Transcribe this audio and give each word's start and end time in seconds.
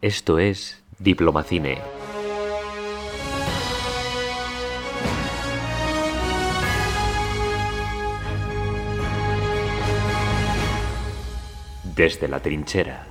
Esto 0.00 0.38
es 0.38 0.80
Diplomacine. 1.00 1.78
Desde 11.96 12.28
la 12.28 12.38
trinchera. 12.38 13.08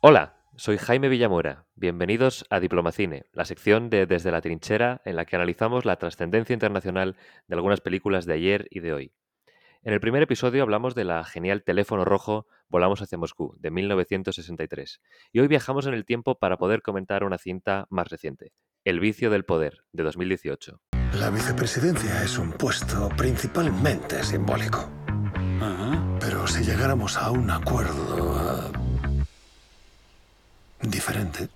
Hola, 0.00 0.36
soy 0.54 0.78
Jaime 0.78 1.08
Villamora. 1.08 1.64
Bienvenidos 1.74 2.46
a 2.50 2.60
Diplomacine, 2.60 3.24
la 3.32 3.46
sección 3.46 3.90
de 3.90 4.06
Desde 4.06 4.30
la 4.30 4.42
trinchera 4.42 5.02
en 5.04 5.16
la 5.16 5.24
que 5.24 5.34
analizamos 5.34 5.84
la 5.84 5.96
trascendencia 5.96 6.54
internacional 6.54 7.16
de 7.48 7.56
algunas 7.56 7.80
películas 7.80 8.26
de 8.26 8.34
ayer 8.34 8.68
y 8.70 8.78
de 8.78 8.92
hoy. 8.92 9.12
En 9.86 9.92
el 9.92 10.00
primer 10.00 10.22
episodio 10.22 10.62
hablamos 10.62 10.94
de 10.94 11.04
la 11.04 11.22
genial 11.24 11.62
Teléfono 11.62 12.06
Rojo 12.06 12.46
Volamos 12.70 13.02
hacia 13.02 13.18
Moscú, 13.18 13.54
de 13.58 13.70
1963. 13.70 15.02
Y 15.30 15.40
hoy 15.40 15.46
viajamos 15.46 15.86
en 15.86 15.92
el 15.92 16.06
tiempo 16.06 16.38
para 16.38 16.56
poder 16.56 16.80
comentar 16.80 17.22
una 17.22 17.36
cinta 17.36 17.86
más 17.90 18.08
reciente, 18.08 18.52
El 18.86 18.98
vicio 18.98 19.28
del 19.28 19.44
poder, 19.44 19.84
de 19.92 20.02
2018. 20.02 20.80
La 21.20 21.28
vicepresidencia 21.28 22.22
es 22.22 22.38
un 22.38 22.52
puesto 22.52 23.10
principalmente 23.10 24.22
simbólico. 24.22 24.90
Pero 26.18 26.46
si 26.46 26.64
llegáramos 26.64 27.18
a 27.18 27.30
un 27.30 27.50
acuerdo 27.50 28.34
ah, 28.38 28.72
diferente, 30.80 31.50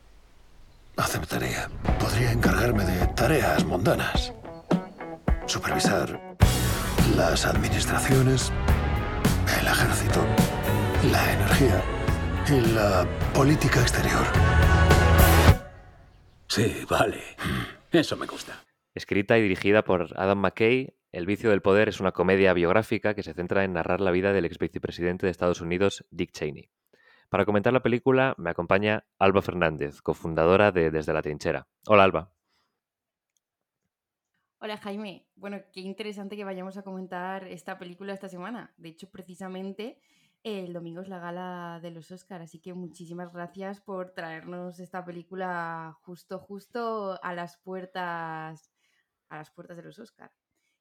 aceptaría. 0.98 1.70
Podría 1.98 2.32
encargarme 2.32 2.84
de 2.84 3.06
tareas 3.14 3.64
mundanas. 3.64 4.34
Supervisar 5.46 6.36
las 7.16 7.46
administraciones, 7.46 8.52
el 9.60 9.66
ejército, 9.66 10.24
la 11.10 11.32
energía 11.32 11.82
y 12.48 12.72
la 12.72 13.06
política 13.32 13.80
exterior. 13.80 14.24
Sí, 16.48 16.84
vale. 16.88 17.22
Eso 17.92 18.16
me 18.16 18.26
gusta. 18.26 18.64
Escrita 18.94 19.38
y 19.38 19.42
dirigida 19.42 19.82
por 19.84 20.08
Adam 20.16 20.38
McKay, 20.38 20.94
El 21.10 21.24
vicio 21.24 21.48
del 21.48 21.62
poder 21.62 21.88
es 21.88 22.00
una 22.00 22.12
comedia 22.12 22.52
biográfica 22.52 23.14
que 23.14 23.22
se 23.22 23.32
centra 23.32 23.64
en 23.64 23.72
narrar 23.72 24.02
la 24.02 24.10
vida 24.10 24.34
del 24.34 24.44
ex 24.44 24.58
vicepresidente 24.58 25.24
de 25.24 25.30
Estados 25.30 25.62
Unidos, 25.62 26.04
Dick 26.10 26.32
Cheney. 26.32 26.68
Para 27.30 27.46
comentar 27.46 27.72
la 27.72 27.82
película 27.82 28.34
me 28.36 28.50
acompaña 28.50 29.04
Alba 29.18 29.40
Fernández, 29.40 30.02
cofundadora 30.02 30.70
de 30.70 30.90
Desde 30.90 31.14
la 31.14 31.22
Trinchera. 31.22 31.66
Hola, 31.86 32.04
Alba. 32.04 32.32
Hola 34.60 34.76
Jaime, 34.76 35.24
bueno, 35.36 35.58
qué 35.72 35.80
interesante 35.80 36.36
que 36.36 36.44
vayamos 36.44 36.76
a 36.76 36.82
comentar 36.82 37.46
esta 37.46 37.78
película 37.78 38.12
esta 38.12 38.28
semana. 38.28 38.74
De 38.76 38.88
hecho, 38.88 39.08
precisamente 39.08 40.00
el 40.42 40.72
domingo 40.72 41.00
es 41.00 41.08
la 41.08 41.20
gala 41.20 41.78
de 41.80 41.92
los 41.92 42.10
Oscars, 42.10 42.42
así 42.42 42.60
que 42.60 42.74
muchísimas 42.74 43.32
gracias 43.32 43.80
por 43.80 44.10
traernos 44.14 44.80
esta 44.80 45.04
película 45.04 45.96
justo, 46.02 46.40
justo 46.40 47.20
a 47.22 47.34
las 47.34 47.58
puertas, 47.58 48.72
a 49.28 49.36
las 49.36 49.52
puertas 49.52 49.76
de 49.76 49.84
los 49.84 50.00
Oscars. 50.00 50.34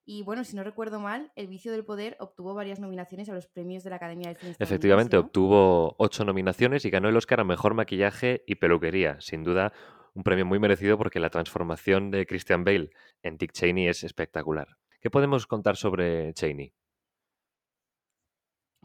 Y 0.06 0.24
bueno, 0.24 0.44
si 0.44 0.56
no 0.56 0.64
recuerdo 0.64 1.00
mal, 1.00 1.32
El 1.36 1.46
vicio 1.48 1.72
del 1.72 1.86
poder 1.86 2.18
obtuvo 2.20 2.56
varias 2.56 2.80
nominaciones 2.80 3.30
a 3.30 3.34
los 3.34 3.46
premios 3.46 3.84
de 3.84 3.92
la 3.92 3.98
Academia 3.98 4.30
de 4.30 4.40
Cine. 4.40 4.56
Efectivamente, 4.58 5.18
obtuvo 5.18 5.94
ocho 6.00 6.26
nominaciones 6.26 6.84
y 6.86 6.90
ganó 6.90 7.10
el 7.10 7.18
Oscar 7.18 7.42
a 7.42 7.44
Mejor 7.44 7.76
Maquillaje 7.76 8.44
y 8.48 8.56
Peluquería. 8.56 9.22
Sin 9.22 9.44
duda, 9.44 9.72
un 10.18 10.24
premio 10.24 10.48
muy 10.48 10.58
merecido 10.58 10.98
porque 10.98 11.20
la 11.20 11.30
transformación 11.30 12.10
de 12.10 12.26
Christian 12.26 12.64
Bale 12.64 12.90
en 13.22 13.38
Dick 13.38 13.52
Cheney 13.52 13.88
es 13.88 14.04
espectacular. 14.04 14.80
¿Qué 15.00 15.12
podemos 15.12 15.46
contar 15.46 15.78
sobre 15.78 16.34
Cheney? 16.34 16.74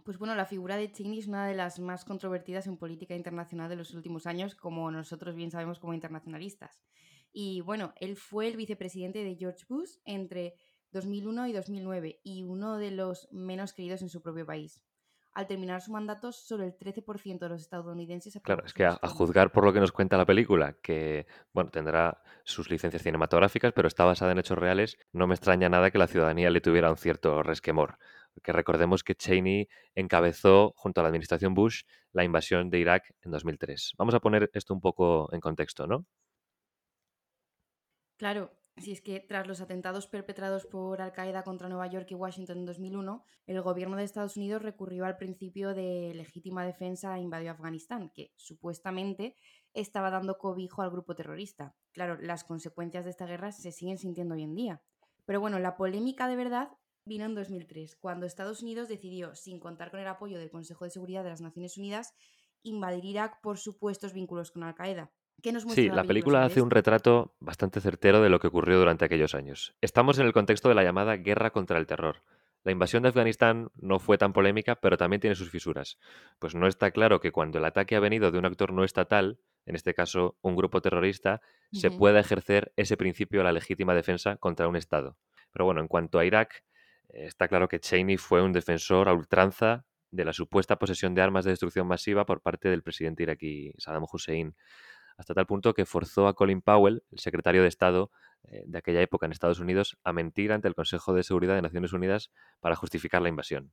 Pues 0.04 0.18
bueno, 0.18 0.34
la 0.34 0.44
figura 0.44 0.76
de 0.76 0.92
Cheney 0.92 1.20
es 1.20 1.28
una 1.28 1.46
de 1.46 1.54
las 1.54 1.78
más 1.78 2.04
controvertidas 2.04 2.66
en 2.66 2.76
política 2.76 3.16
internacional 3.16 3.70
de 3.70 3.76
los 3.76 3.94
últimos 3.94 4.26
años, 4.26 4.54
como 4.54 4.90
nosotros 4.90 5.34
bien 5.34 5.50
sabemos 5.50 5.78
como 5.78 5.94
internacionalistas. 5.94 6.82
Y 7.32 7.62
bueno, 7.62 7.94
él 7.98 8.16
fue 8.16 8.48
el 8.48 8.58
vicepresidente 8.58 9.24
de 9.24 9.34
George 9.34 9.64
Bush 9.66 9.92
entre 10.04 10.54
2001 10.90 11.46
y 11.46 11.52
2009 11.54 12.20
y 12.22 12.42
uno 12.42 12.76
de 12.76 12.90
los 12.90 13.26
menos 13.32 13.72
queridos 13.72 14.02
en 14.02 14.10
su 14.10 14.20
propio 14.20 14.44
país. 14.44 14.82
Al 15.34 15.46
terminar 15.46 15.80
su 15.80 15.90
mandato, 15.92 16.30
solo 16.30 16.64
el 16.64 16.76
13% 16.76 17.38
de 17.38 17.48
los 17.48 17.62
estadounidenses... 17.62 18.38
Claro, 18.42 18.64
es 18.66 18.74
que 18.74 18.84
a, 18.84 18.98
a, 19.00 19.08
juzgar 19.08 19.50
por 19.50 19.64
lo 19.64 19.72
que 19.72 19.80
nos 19.80 19.90
cuenta 19.90 20.18
la 20.18 20.26
película, 20.26 20.74
que 20.82 21.26
bueno, 21.54 21.70
tendrá 21.70 22.22
sus 22.44 22.68
licencias 22.68 23.02
cinematográficas, 23.02 23.72
pero 23.72 23.88
está 23.88 24.04
basada 24.04 24.32
en 24.32 24.38
hechos 24.38 24.58
reales, 24.58 24.98
no 25.12 25.26
me 25.26 25.34
extraña 25.34 25.70
nada 25.70 25.90
que 25.90 25.96
la 25.96 26.06
ciudadanía 26.06 26.50
le 26.50 26.60
tuviera 26.60 26.90
un 26.90 26.98
cierto 26.98 27.42
resquemor. 27.42 27.98
Porque 28.34 28.52
recordemos 28.52 29.04
que 29.04 29.14
Cheney 29.14 29.68
encabezó, 29.94 30.72
junto 30.76 31.00
a 31.00 31.02
la 31.02 31.08
administración 31.08 31.54
Bush, 31.54 31.82
la 32.12 32.24
invasión 32.24 32.70
de 32.70 32.78
Irak 32.78 33.14
en 33.22 33.30
2003. 33.30 33.94
Vamos 33.98 34.14
a 34.14 34.20
poner 34.20 34.50
esto 34.52 34.74
un 34.74 34.80
poco 34.80 35.32
en 35.32 35.40
contexto, 35.40 35.86
¿no? 35.86 36.06
Claro, 38.16 38.52
si 38.78 38.92
es 38.92 39.00
que 39.00 39.20
tras 39.20 39.46
los 39.46 39.60
atentados 39.60 40.06
perpetrados 40.06 40.66
por 40.66 41.02
Al 41.02 41.12
Qaeda 41.12 41.44
contra 41.44 41.68
Nueva 41.68 41.86
York 41.86 42.06
y 42.10 42.14
Washington 42.14 42.58
en 42.58 42.66
2001, 42.66 43.24
el 43.46 43.62
gobierno 43.62 43.96
de 43.96 44.04
Estados 44.04 44.36
Unidos 44.36 44.62
recurrió 44.62 45.04
al 45.04 45.16
principio 45.16 45.74
de 45.74 46.12
legítima 46.14 46.64
defensa 46.64 47.16
e 47.16 47.20
invadió 47.20 47.50
Afganistán, 47.52 48.10
que 48.14 48.32
supuestamente 48.36 49.36
estaba 49.74 50.10
dando 50.10 50.38
cobijo 50.38 50.82
al 50.82 50.90
grupo 50.90 51.14
terrorista. 51.14 51.74
Claro, 51.92 52.18
las 52.20 52.44
consecuencias 52.44 53.04
de 53.04 53.10
esta 53.10 53.26
guerra 53.26 53.52
se 53.52 53.72
siguen 53.72 53.98
sintiendo 53.98 54.34
hoy 54.34 54.42
en 54.42 54.54
día. 54.54 54.82
Pero 55.24 55.40
bueno, 55.40 55.58
la 55.58 55.76
polémica 55.76 56.26
de 56.26 56.36
verdad 56.36 56.70
vino 57.04 57.24
en 57.24 57.34
2003, 57.34 57.96
cuando 57.96 58.26
Estados 58.26 58.62
Unidos 58.62 58.88
decidió, 58.88 59.34
sin 59.34 59.60
contar 59.60 59.90
con 59.90 60.00
el 60.00 60.08
apoyo 60.08 60.38
del 60.38 60.50
Consejo 60.50 60.84
de 60.84 60.90
Seguridad 60.90 61.24
de 61.24 61.30
las 61.30 61.40
Naciones 61.40 61.76
Unidas, 61.76 62.14
invadir 62.62 63.04
Irak 63.04 63.40
por 63.42 63.58
supuestos 63.58 64.12
vínculos 64.12 64.50
con 64.50 64.62
Sí, 65.68 65.88
la 65.88 66.04
película 66.04 66.44
hace 66.44 66.62
un 66.62 66.70
retrato 66.70 67.34
bastante 67.40 67.80
certero 67.80 68.22
de 68.22 68.28
lo 68.28 68.38
que 68.38 68.46
ocurrió 68.46 68.78
durante 68.78 69.04
aquellos 69.04 69.34
años. 69.34 69.74
Estamos 69.80 70.18
en 70.18 70.26
el 70.26 70.32
contexto 70.32 70.68
de 70.68 70.76
la 70.76 70.84
llamada 70.84 71.16
guerra 71.16 71.50
contra 71.50 71.78
el 71.78 71.86
terror. 71.86 72.22
La 72.64 72.70
invasión 72.70 73.02
de 73.02 73.08
Afganistán 73.08 73.70
no 73.74 73.98
fue 73.98 74.18
tan 74.18 74.32
polémica, 74.32 74.76
pero 74.76 74.96
también 74.96 75.20
tiene 75.20 75.34
sus 75.34 75.50
fisuras. 75.50 75.98
Pues 76.38 76.54
no 76.54 76.68
está 76.68 76.92
claro 76.92 77.20
que 77.20 77.32
cuando 77.32 77.58
el 77.58 77.64
ataque 77.64 77.96
ha 77.96 78.00
venido 78.00 78.30
de 78.30 78.38
un 78.38 78.44
actor 78.44 78.72
no 78.72 78.84
estatal, 78.84 79.40
en 79.66 79.74
este 79.74 79.94
caso 79.94 80.36
un 80.42 80.54
grupo 80.54 80.80
terrorista, 80.80 81.40
uh 81.42 81.76
-huh. 81.76 81.80
se 81.80 81.90
pueda 81.90 82.20
ejercer 82.20 82.72
ese 82.76 82.96
principio 82.96 83.40
de 83.40 83.44
la 83.44 83.52
legítima 83.52 83.94
defensa 83.94 84.36
contra 84.36 84.68
un 84.68 84.76
Estado. 84.76 85.16
Pero 85.52 85.64
bueno, 85.64 85.80
en 85.80 85.88
cuanto 85.88 86.20
a 86.20 86.24
Irak, 86.24 86.62
está 87.08 87.48
claro 87.48 87.68
que 87.68 87.80
Cheney 87.80 88.16
fue 88.16 88.42
un 88.42 88.52
defensor 88.52 89.08
a 89.08 89.12
ultranza 89.12 89.84
de 90.12 90.24
la 90.24 90.32
supuesta 90.32 90.78
posesión 90.78 91.14
de 91.14 91.22
armas 91.22 91.44
de 91.44 91.50
destrucción 91.50 91.86
masiva 91.88 92.26
por 92.26 92.42
parte 92.42 92.68
del 92.68 92.82
presidente 92.82 93.22
iraquí 93.24 93.72
Saddam 93.78 94.04
Hussein 94.10 94.54
hasta 95.22 95.34
tal 95.34 95.46
punto 95.46 95.72
que 95.72 95.86
forzó 95.86 96.26
a 96.26 96.34
Colin 96.34 96.62
Powell, 96.62 97.04
el 97.12 97.18
secretario 97.20 97.62
de 97.62 97.68
Estado 97.68 98.10
eh, 98.42 98.64
de 98.66 98.78
aquella 98.78 99.00
época 99.00 99.24
en 99.24 99.32
Estados 99.32 99.60
Unidos, 99.60 99.96
a 100.02 100.12
mentir 100.12 100.52
ante 100.52 100.66
el 100.66 100.74
Consejo 100.74 101.14
de 101.14 101.22
Seguridad 101.22 101.54
de 101.54 101.62
Naciones 101.62 101.92
Unidas 101.92 102.32
para 102.60 102.74
justificar 102.74 103.22
la 103.22 103.28
invasión. 103.28 103.72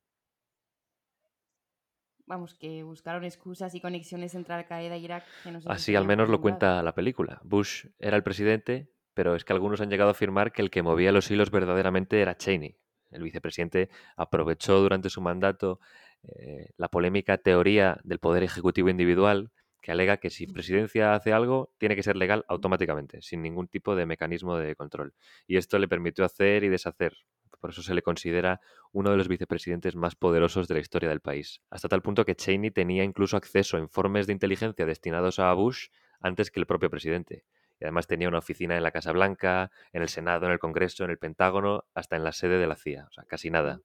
Vamos, 2.28 2.54
que 2.54 2.84
buscaron 2.84 3.24
excusas 3.24 3.74
y 3.74 3.82
conexiones 3.82 4.36
entre 4.36 4.54
Al-Qaeda 4.54 4.96
e 4.96 5.00
Irak. 5.00 5.26
Que 5.44 5.52
no 5.52 5.60
Así 5.66 5.96
al 5.96 6.06
menos 6.06 6.30
lo 6.30 6.40
cuenta 6.40 6.84
la 6.84 6.94
película. 6.94 7.42
Bush 7.44 7.88
era 7.98 8.16
el 8.16 8.22
presidente, 8.22 8.92
pero 9.16 9.36
es 9.36 9.44
que 9.44 9.54
algunos 9.54 9.81
han 9.81 9.90
llegado 9.90 10.10
a 10.10 10.12
afirmar 10.12 10.52
que 10.52 10.62
el 10.62 10.70
que 10.70 10.84
movía 10.84 11.12
los 11.12 11.31
hilos 11.31 11.50
verdaderamente 11.50 12.22
era 12.22 12.38
Cheney. 12.38 12.78
El 13.10 13.24
vicepresidente 13.24 13.90
aprovechó 14.16 14.80
durante 14.80 15.10
su 15.10 15.20
mandato 15.22 15.80
eh, 16.22 16.70
la 16.78 16.90
polémica 16.90 17.40
teoría 17.40 18.00
del 18.04 18.20
poder 18.20 18.44
ejecutivo 18.44 18.90
individual, 18.90 19.52
que 19.82 19.92
alega 19.92 20.18
que 20.18 20.30
si 20.30 20.48
presidencia 20.48 21.14
hace 21.14 21.34
algo, 21.34 21.74
tiene 21.78 21.96
que 21.96 22.04
ser 22.04 22.16
legal 22.16 22.46
automáticamente, 22.48 23.22
sin 23.22 23.42
ningún 23.42 23.68
tipo 23.68 23.96
de 23.96 24.06
mecanismo 24.06 24.58
de 24.58 24.76
control. 24.76 25.14
Y 25.48 25.58
esto 25.58 25.80
le 25.80 25.88
permitió 25.88 26.26
hacer 26.26 26.64
y 26.64 26.70
deshacer. 26.70 27.18
Por 27.60 27.72
eso 27.72 27.82
se 27.82 27.94
le 27.94 28.02
considera 28.02 28.62
uno 28.92 29.12
de 29.12 29.18
los 29.18 29.28
vicepresidentes 29.28 29.96
más 29.96 30.16
poderosos 30.16 30.68
de 30.68 30.76
la 30.76 30.80
historia 30.80 31.10
del 31.10 31.20
país. 31.20 31.62
Hasta 31.70 31.90
tal 31.90 32.02
punto 32.02 32.26
que 32.26 32.36
Cheney 32.36 32.72
tenía 32.72 33.04
incluso 33.04 33.38
acceso 33.38 33.78
a 33.78 33.82
informes 33.82 34.28
de 34.28 34.34
inteligencia 34.34 34.86
destinados 34.86 35.40
a 35.40 35.54
Bush 35.54 35.88
antes 36.22 36.52
que 36.52 36.60
el 36.60 36.66
propio 36.66 36.90
presidente. 36.90 37.46
Y 37.80 37.86
además 37.86 38.08
tenía 38.08 38.28
una 38.28 38.40
oficina 38.40 38.75
en 38.75 38.84
la 38.84 38.92
Casa 38.92 39.12
Blanca, 39.12 39.72
en 39.94 40.02
el 40.02 40.10
Senado, 40.10 40.46
en 40.46 40.52
el 40.52 40.60
Congreso, 40.60 41.06
en 41.06 41.12
el 41.12 41.18
Pentágono, 41.18 41.86
hasta 41.94 42.16
en 42.16 42.24
la 42.24 42.34
sede 42.34 42.58
de 42.58 42.68
la 42.68 42.75
CIA. 42.75 43.06
O 43.10 43.12
sea, 43.12 43.24
casi 43.25 43.50
nada. 43.50 43.82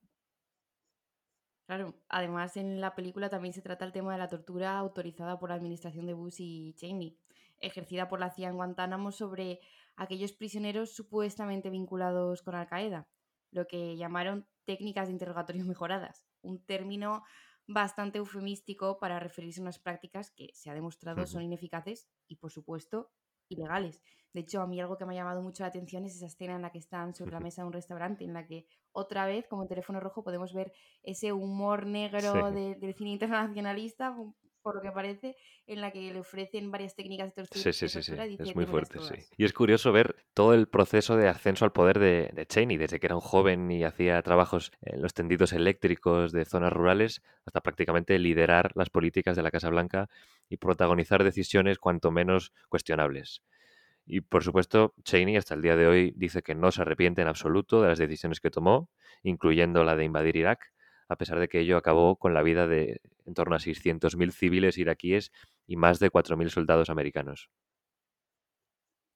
Claro, 1.66 1.94
además 2.08 2.56
en 2.58 2.80
la 2.80 2.94
película 2.94 3.30
también 3.30 3.54
se 3.54 3.62
trata 3.62 3.86
el 3.86 3.92
tema 3.92 4.12
de 4.12 4.18
la 4.18 4.28
tortura 4.28 4.76
autorizada 4.78 5.38
por 5.38 5.48
la 5.48 5.54
administración 5.54 6.06
de 6.06 6.12
Bush 6.12 6.36
y 6.38 6.74
Cheney, 6.74 7.18
ejercida 7.60 8.08
por 8.08 8.20
la 8.20 8.30
CIA 8.30 8.50
en 8.50 8.56
Guantánamo 8.56 9.12
sobre 9.12 9.60
aquellos 9.96 10.32
prisioneros 10.32 10.94
supuestamente 10.94 11.70
vinculados 11.70 12.42
con 12.42 12.54
Al 12.54 12.68
Qaeda, 12.68 13.08
lo 13.50 13.66
que 13.66 13.96
llamaron 13.96 14.46
técnicas 14.66 15.08
de 15.08 15.12
interrogatorio 15.12 15.64
mejoradas, 15.66 16.26
un 16.42 16.62
término 16.64 17.22
bastante 17.66 18.18
eufemístico 18.18 18.98
para 18.98 19.18
referirse 19.18 19.60
a 19.60 19.62
unas 19.62 19.78
prácticas 19.78 20.30
que 20.32 20.50
se 20.52 20.68
ha 20.68 20.74
demostrado 20.74 21.26
son 21.26 21.42
ineficaces 21.42 22.10
y, 22.28 22.36
por 22.36 22.50
supuesto, 22.50 23.10
ilegales. 23.48 24.02
De 24.34 24.40
hecho, 24.40 24.60
a 24.60 24.66
mí 24.66 24.78
algo 24.80 24.98
que 24.98 25.06
me 25.06 25.14
ha 25.14 25.16
llamado 25.16 25.40
mucho 25.40 25.62
la 25.62 25.68
atención 25.68 26.04
es 26.04 26.16
esa 26.16 26.26
escena 26.26 26.56
en 26.56 26.62
la 26.62 26.72
que 26.72 26.78
están 26.78 27.14
sobre 27.14 27.32
la 27.32 27.40
mesa 27.40 27.62
de 27.62 27.68
un 27.68 27.72
restaurante, 27.72 28.24
en 28.24 28.34
la 28.34 28.46
que 28.46 28.66
otra 28.94 29.26
vez, 29.26 29.46
como 29.48 29.62
en 29.62 29.68
teléfono 29.68 30.00
rojo, 30.00 30.24
podemos 30.24 30.54
ver 30.54 30.72
ese 31.02 31.32
humor 31.32 31.84
negro 31.86 32.48
Sí. 32.48 32.54
de- 32.54 32.74
del 32.76 32.94
cine 32.94 33.10
internacionalista 33.10 34.16
por 34.62 34.76
lo 34.76 34.80
que 34.80 34.90
parece, 34.92 35.36
en 35.66 35.82
la 35.82 35.90
que 35.92 36.10
le 36.10 36.18
ofrecen 36.18 36.70
varias 36.70 36.96
técnicas 36.96 37.26
de 37.26 37.32
tortura. 37.32 37.60
Sí, 37.62 37.72
sí, 37.74 37.86
sí, 37.86 38.02
sí. 38.02 38.14
es 38.38 38.56
muy 38.56 38.64
fuerte, 38.64 38.98
sí. 39.00 39.14
Y 39.36 39.44
es 39.44 39.52
curioso 39.52 39.92
ver 39.92 40.16
todo 40.32 40.54
el 40.54 40.68
proceso 40.68 41.18
de 41.18 41.28
ascenso 41.28 41.66
al 41.66 41.72
poder 41.72 41.98
de, 41.98 42.30
de, 42.32 42.46
Cheney, 42.46 42.78
desde 42.78 42.98
que 42.98 43.06
era 43.06 43.14
un 43.14 43.20
joven 43.20 43.70
y 43.70 43.84
hacía 43.84 44.22
trabajos 44.22 44.72
en 44.80 45.02
los 45.02 45.12
tendidos 45.12 45.52
eléctricos 45.52 46.32
de 46.32 46.46
zonas 46.46 46.72
rurales, 46.72 47.20
hasta 47.44 47.60
prácticamente 47.60 48.18
liderar 48.18 48.72
las 48.74 48.88
políticas 48.88 49.36
de 49.36 49.42
la 49.42 49.50
Casa 49.50 49.68
Blanca 49.68 50.08
y 50.48 50.56
protagonizar 50.56 51.22
decisiones 51.24 51.78
cuanto 51.78 52.10
menos 52.10 52.54
cuestionables. 52.70 53.42
Y 54.06 54.20
por 54.20 54.44
supuesto, 54.44 54.94
Cheney 55.02 55.36
hasta 55.36 55.54
el 55.54 55.62
día 55.62 55.76
de 55.76 55.86
hoy 55.86 56.12
dice 56.16 56.42
que 56.42 56.54
no 56.54 56.70
se 56.70 56.82
arrepiente 56.82 57.22
en 57.22 57.28
absoluto 57.28 57.80
de 57.80 57.88
las 57.88 57.98
decisiones 57.98 58.40
que 58.40 58.50
tomó, 58.50 58.90
incluyendo 59.22 59.82
la 59.84 59.96
de 59.96 60.04
invadir 60.04 60.36
Irak, 60.36 60.72
a 61.08 61.16
pesar 61.16 61.38
de 61.38 61.48
que 61.48 61.60
ello 61.60 61.76
acabó 61.76 62.16
con 62.16 62.34
la 62.34 62.42
vida 62.42 62.66
de 62.66 63.00
en 63.26 63.34
torno 63.34 63.56
a 63.56 63.58
600.000 63.58 64.32
civiles 64.32 64.78
iraquíes 64.78 65.32
y 65.66 65.76
más 65.76 65.98
de 65.98 66.10
4.000 66.10 66.50
soldados 66.50 66.90
americanos. 66.90 67.50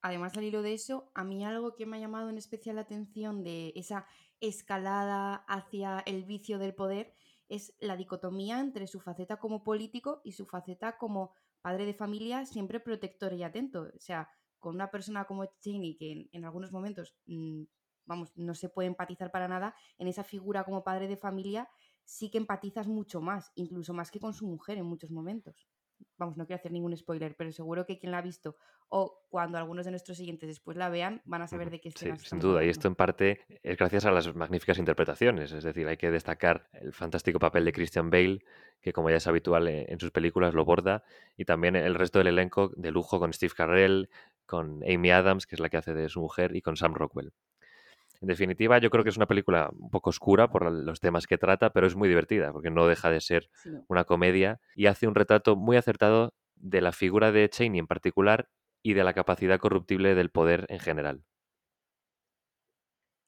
Además, 0.01 0.37
al 0.37 0.45
hilo 0.45 0.63
de 0.63 0.75
eso, 0.75 1.11
a 1.15 1.25
mí 1.25 1.45
algo 1.45 1.75
que 1.75 1.85
me 1.85 1.97
ha 1.97 2.01
llamado 2.01 2.31
en 2.31 2.39
especial 2.39 2.77
la 2.77 2.83
atención 2.83 3.43
de 3.43 3.73
esa 3.75 4.07
escalada 4.41 5.45
hacia 5.49 6.01
el 6.07 6.25
vicio 6.25 6.59
del 6.59 6.75
poder 6.75 7.15
es 7.49 7.75
la 7.81 7.97
dicotomía 7.97 8.61
entre 8.61 8.87
su 8.87 9.01
faceta 9.01 9.39
como 9.39 9.65
político 9.65 10.21
y 10.25 10.33
su 10.33 10.47
faceta 10.47 10.97
como 10.97 11.35
padre 11.63 11.85
de 11.87 11.95
familia, 11.95 12.47
siempre 12.47 12.79
protector 12.79 13.33
y 13.33 13.43
atento. 13.43 13.91
O 13.95 14.01
sea, 14.01 14.31
con 14.59 14.75
una 14.75 14.91
persona 14.91 15.25
como 15.25 15.47
Cheney, 15.61 15.97
que 15.97 16.29
en, 16.33 16.45
algunos 16.45 16.73
momentos, 16.73 17.17
mm, 17.27 17.63
vamos, 18.07 18.33
no 18.37 18.55
se 18.55 18.69
puede 18.69 18.89
empatizar 18.89 19.31
para 19.31 19.49
nada, 19.49 19.75
en 19.99 20.09
esa 20.09 20.25
figura 20.25 20.65
como 20.65 20.85
padre 20.85 21.09
de 21.09 21.17
familia 21.17 21.69
sí 22.05 22.31
que 22.31 22.39
empatizas 22.39 22.87
mucho 22.87 23.21
más, 23.21 23.53
incluso 23.55 23.93
más 23.93 24.11
que 24.11 24.19
con 24.19 24.33
su 24.33 24.47
mujer 24.47 24.79
en 24.79 24.87
muchos 24.87 25.11
momentos. 25.11 25.69
Vamos, 26.17 26.37
no 26.37 26.47
quiero 26.47 26.59
hacer 26.59 26.73
ningún 26.73 26.97
spoiler, 26.97 27.37
pero 27.37 27.53
seguro 27.53 27.85
que 27.85 27.99
quien 27.99 28.13
la 28.13 28.19
ha 28.19 28.23
visto 28.23 28.57
o 28.89 29.27
cuando 29.29 29.59
algunos 29.59 29.85
de 29.85 29.91
nuestros 29.91 30.17
siguientes 30.17 30.49
después 30.49 30.77
la 30.77 30.89
vean 30.89 31.21
van 31.27 31.43
a 31.43 31.47
saber 31.47 31.71
de 31.71 31.81
qué 31.81 31.91
escena 31.91 32.17
Sí, 32.17 32.27
sin 32.27 32.39
duda, 32.39 32.65
y 32.65 32.69
esto 32.69 32.89
en 32.89 32.95
parte 32.95 33.41
es 33.63 33.77
gracias 33.77 34.07
a 34.07 34.11
las 34.11 34.35
magníficas 34.35 34.79
interpretaciones, 34.79 35.53
es 35.53 35.65
decir, 35.65 35.87
hay 35.87 35.97
que 35.97 36.11
destacar 36.11 36.69
el 36.73 36.93
fantástico 36.93 37.39
papel 37.39 37.65
de 37.65 37.73
Christian 37.73 38.11
Bale, 38.11 38.41
que 38.81 38.93
como 38.93 39.11
ya 39.11 39.17
es 39.17 39.27
habitual 39.27 39.69
en 39.69 40.01
sus 40.01 40.11
películas 40.11 40.55
lo 40.55 40.65
borda, 40.65 41.03
y 41.37 41.45
también 41.45 41.77
el 41.77 41.95
resto 41.95 42.19
del 42.19 42.29
elenco 42.29 42.73
de 42.77 42.91
lujo 42.91 43.19
con 43.19 43.33
Steve 43.33 43.53
Carell, 43.55 44.09
con 44.49 44.83
Amy 44.83 45.13
Adams, 45.13 45.47
que 45.47 45.55
es 45.55 45.61
la 45.61 45.69
que 45.69 45.77
hace 45.77 45.95
de 45.95 46.09
su 46.09 46.21
mujer, 46.21 46.57
y 46.57 46.63
con 46.63 46.77
Sam 46.77 46.95
Rockwell. 46.95 47.33
En 48.21 48.27
definitiva, 48.27 48.79
yo 48.79 48.91
creo 48.91 49.05
que 49.05 49.11
es 49.11 49.17
una 49.17 49.27
película 49.27 49.71
un 49.79 49.91
poco 49.91 50.11
oscura 50.11 50.51
por 50.51 50.73
los 50.73 50.99
temas 50.99 51.29
que 51.29 51.39
trata, 51.39 51.71
pero 51.71 51.87
es 51.87 51.95
muy 51.95 52.09
divertida, 52.09 52.53
porque 52.53 52.71
no 52.71 52.89
deja 52.89 53.11
de 53.11 53.21
ser 53.21 53.49
una 53.87 54.05
comedia 54.05 54.61
y 54.75 54.87
hace 54.87 55.07
un 55.07 55.15
retrato 55.15 55.55
muy 55.55 55.77
acertado 55.77 56.35
de 56.57 56.81
la 56.81 56.91
figura 56.91 57.31
de 57.31 57.49
Cheney 57.49 57.79
en 57.79 57.87
particular 57.87 58.49
y 58.83 58.95
de 58.95 59.05
la 59.05 59.15
capacidad 59.15 59.61
corruptible 59.61 60.17
del 60.17 60.31
poder 60.31 60.67
en 60.69 60.81
general. 60.81 61.25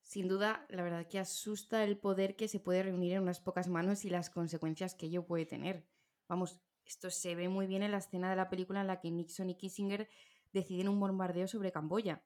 Sin 0.03 0.27
duda, 0.27 0.67
la 0.71 0.83
verdad 0.83 1.07
que 1.07 1.21
asusta 1.21 1.85
el 1.85 1.97
poder 1.97 2.35
que 2.35 2.49
se 2.49 2.59
puede 2.59 2.83
reunir 2.83 3.13
en 3.13 3.23
unas 3.23 3.39
pocas 3.39 3.69
manos 3.69 4.05
y 4.05 4.11
las 4.11 4.29
consecuencias 4.29 4.97
que 4.97 5.07
ello 5.07 5.25
puede 5.25 5.47
tener. 5.47 5.87
Vamos, 6.29 6.61
esto 6.85 7.11
se 7.11 7.37
ve 7.37 7.49
muy 7.49 7.69
bien 7.69 7.85
en 7.85 7.93
la 7.93 7.99
escena 7.99 8.29
de 8.29 8.35
la 8.35 8.51
película 8.51 8.81
en 8.81 8.89
la 8.89 9.01
que 9.01 9.13
Nixon 9.13 9.51
y 9.51 9.55
Kissinger 9.55 10.09
deciden 10.53 10.89
un 10.89 11.01
bombardeo 11.01 11.47
sobre 11.49 11.73
Camboya. 11.73 12.23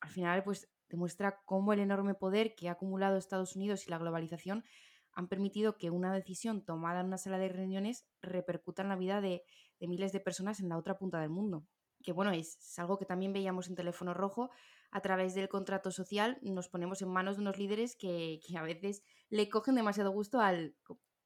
Al 0.00 0.10
final, 0.10 0.44
pues 0.44 0.68
demuestra 0.88 1.40
cómo 1.44 1.72
el 1.72 1.80
enorme 1.80 2.14
poder 2.14 2.54
que 2.54 2.68
ha 2.68 2.72
acumulado 2.72 3.16
Estados 3.16 3.56
Unidos 3.56 3.86
y 3.86 3.90
la 3.90 3.98
globalización 3.98 4.64
han 5.12 5.28
permitido 5.28 5.76
que 5.76 5.90
una 5.90 6.12
decisión 6.12 6.64
tomada 6.64 7.00
en 7.00 7.06
una 7.06 7.18
sala 7.18 7.38
de 7.38 7.48
reuniones 7.48 8.06
repercuta 8.20 8.82
en 8.82 8.88
la 8.88 8.96
vida 8.96 9.20
de, 9.20 9.42
miles 9.80 10.12
de 10.12 10.20
personas 10.20 10.60
en 10.60 10.68
la 10.68 10.78
otra 10.78 10.98
punta 10.98 11.20
del 11.20 11.30
mundo. 11.30 11.66
Que 12.02 12.12
bueno, 12.12 12.32
es, 12.32 12.58
algo 12.78 12.98
que 12.98 13.06
también 13.06 13.32
veíamos 13.32 13.68
en 13.68 13.76
Teléfono 13.76 14.14
Rojo. 14.14 14.50
A 14.90 15.00
través 15.00 15.34
del 15.34 15.48
contrato 15.48 15.90
social 15.90 16.38
nos 16.42 16.68
ponemos 16.68 17.02
en 17.02 17.08
manos 17.08 17.36
de 17.36 17.42
unos 17.42 17.58
líderes 17.58 17.96
que, 17.96 18.40
que 18.46 18.56
a 18.56 18.62
veces 18.62 19.02
le 19.28 19.48
cogen 19.48 19.74
demasiado 19.74 20.10
gusto 20.10 20.40
al 20.40 20.74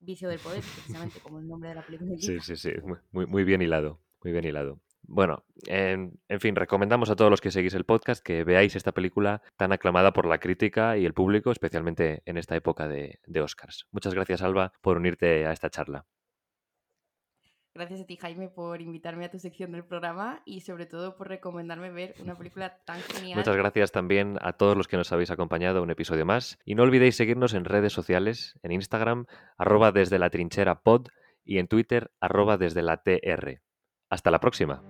vicio 0.01 0.29
del 0.29 0.39
poder, 0.39 0.63
precisamente 0.63 1.21
como 1.23 1.39
el 1.39 1.49
nombre 1.49 1.71
de 1.71 1.75
la 1.75 1.83
película. 1.83 2.15
Sí, 2.19 2.39
sí, 2.41 2.57
sí, 2.57 2.71
muy, 3.13 3.27
muy 3.27 3.45
bien 3.45 3.63
hilado, 3.63 4.01
muy 4.23 4.33
bien 4.33 4.45
hilado. 4.45 4.81
Bueno, 5.03 5.45
en, 5.67 6.19
fin, 6.41 6.55
recomendamos 6.55 7.11
a 7.11 7.17
todos 7.17 7.31
los 7.31 7.41
que 7.41 7.51
seguís 7.51 7.75
el 7.75 7.85
podcast 7.85 8.23
que 8.23 8.45
veáis 8.45 8.77
esta 8.77 8.93
película 8.93 9.43
tan 9.57 9.73
aclamada 9.73 10.13
por 10.13 10.27
la 10.27 10.39
crítica 10.39 10.99
y 10.99 11.07
el 11.07 11.15
público, 11.15 11.51
especialmente 11.51 12.23
en 12.27 12.37
esta 12.37 12.57
época 12.57 12.89
de, 12.89 13.21
de 13.27 13.41
Oscars. 13.41 13.87
Muchas 13.91 14.15
gracias, 14.15 14.43
Alba, 14.43 14.73
por 14.83 14.97
unirte 14.97 15.47
a 15.47 15.53
esta 15.53 15.71
charla. 15.71 16.07
Gracias 17.79 18.01
a 18.01 18.07
ti, 18.07 18.17
Jaime, 18.17 18.49
por 18.49 18.83
invitarme 18.83 19.25
a 19.25 19.31
tu 19.31 19.39
sección 19.39 19.71
del 19.71 19.85
programa 19.85 20.43
y 20.45 20.63
sobre 20.63 20.87
todo 20.87 21.17
por 21.17 21.29
recomendarme 21.29 21.93
ver 21.93 22.13
una 22.21 22.37
película 22.37 22.77
tan 22.85 22.99
genial. 23.03 23.39
Muchas 23.39 23.57
gracias 23.57 23.93
también 23.93 24.37
a 24.41 24.55
todos 24.55 24.77
los 24.77 24.89
que 24.89 24.97
nos 24.97 25.13
habéis 25.13 25.31
acompañado 25.31 25.81
un 25.81 25.91
episodio 25.93 26.27
más. 26.27 26.59
Y 26.65 26.75
no 26.75 26.83
olvidéis 26.83 27.15
seguirnos 27.15 27.55
en 27.55 27.65
redes 27.65 27.93
sociales, 27.93 28.59
en 28.65 28.73
Instagram, 28.73 29.27
arroba 29.59 29.93
desde 29.93 30.19
la 30.19 30.29
trinchera 30.29 30.81
pod 30.81 31.07
y 31.45 31.59
en 31.59 31.69
Twitter, 31.69 32.11
arroba 32.19 32.59
desde 32.59 32.83
la 32.83 32.97
TR. 33.05 33.61
Hasta 34.11 34.31
la 34.31 34.41
próxima. 34.41 34.83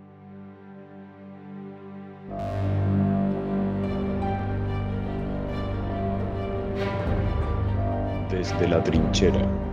Desde 8.30 8.68
la 8.68 8.82
trinchera. 8.84 9.67